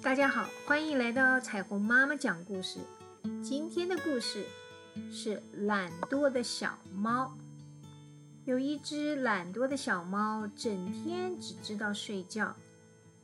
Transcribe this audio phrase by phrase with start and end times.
[0.00, 2.78] 大家好，欢迎来到彩虹妈妈讲故事。
[3.42, 4.46] 今天的故事
[5.10, 7.36] 是懒惰的小猫。
[8.44, 12.54] 有一只懒惰的小猫，整天只知道睡觉。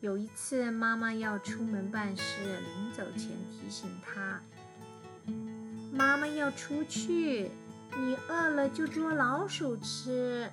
[0.00, 4.43] 有一次，妈妈要出门办事，临走前提醒它
[5.95, 7.52] ：“妈妈要出去，
[7.96, 10.50] 你饿了就捉老鼠吃。”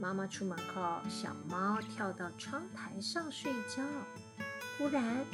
[0.00, 3.82] 妈妈出门后，小猫跳到窗台上睡觉。
[4.80, 5.26] 忽然，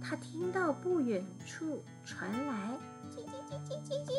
[0.00, 2.78] 它听到不远处传来
[3.10, 4.12] 叽叽叽叽叽叽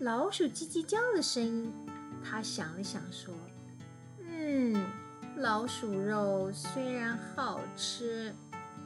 [0.00, 1.72] 老鼠叽叽叫的声音。
[2.22, 3.32] 它想了想，说
[4.28, 4.84] ：“嗯，
[5.38, 8.34] 老鼠肉虽然好吃，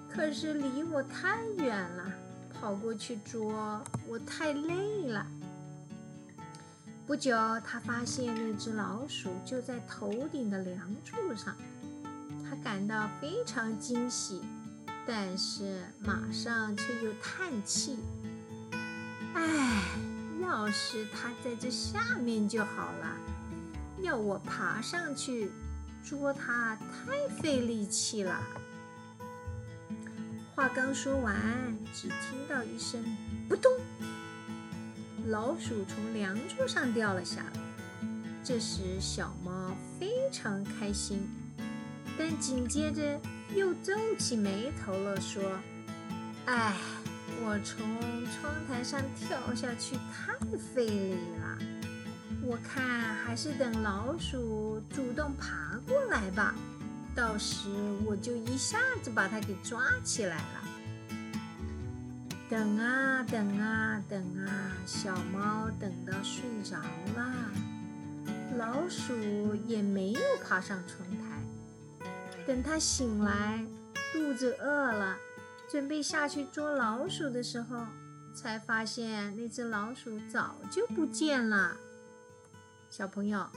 [0.08, 2.12] 可是离我太远了，
[2.55, 5.27] 跑过去捉我太累了。”
[7.08, 11.56] 不久，他发现那只老鼠就在头顶的梁柱上，
[12.48, 14.42] 他感到非常惊喜，
[15.06, 17.98] 但是马上却又叹气
[19.34, 19.84] ：“唉，
[20.42, 23.17] 要是它在这下面就好了，
[24.03, 25.53] 要我爬上去
[26.03, 28.42] 捉它太费力气了。”
[30.56, 31.34] 话刚说完，
[31.95, 33.05] 只听到一声
[33.48, 33.70] “扑通”。
[35.28, 37.61] 老鼠从梁柱上掉了下来，
[38.42, 41.28] 这时小猫非常开心，
[42.19, 43.20] 但紧接着
[43.55, 45.42] 又皱起眉头了，说
[46.47, 46.75] ：“哎，
[47.42, 47.86] 我从
[48.27, 51.58] 窗台上跳下去太费力了，
[52.42, 56.55] 我看还是等老鼠主动爬过来吧，
[57.14, 57.69] 到时
[58.05, 60.62] 我就一下子把它给抓起来了。”
[62.48, 66.78] 等啊等啊等啊，小猫等到睡着
[67.17, 67.34] 了，
[68.56, 69.12] 老鼠
[69.67, 71.25] 也没有爬上窗台。
[72.47, 73.66] 等他醒来，
[74.12, 75.19] 肚子饿了，
[75.69, 77.86] 准备下去捉老鼠的时候，
[78.33, 81.77] 才发现那只老鼠早就不见了。
[82.89, 83.48] 小朋友，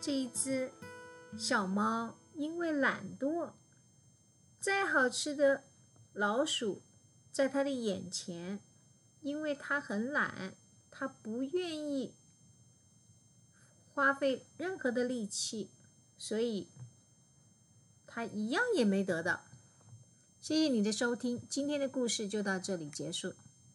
[0.00, 0.70] 这一只
[1.36, 3.50] 小猫因为懒惰，
[4.60, 5.64] 再好吃的
[6.12, 6.82] 老鼠。
[7.32, 8.60] 在他的眼前，
[9.20, 10.54] 因为它很懒，
[10.88, 12.14] 它不愿意
[13.92, 15.68] 花费任何的力气，
[16.16, 16.68] 所以
[18.14, 19.40] 他一样也没得到。
[20.40, 23.34] 谢谢你的收听，今天的故事就到这里结束。